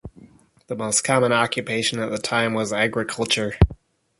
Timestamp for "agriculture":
2.73-3.53